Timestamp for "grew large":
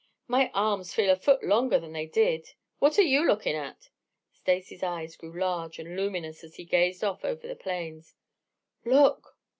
5.15-5.77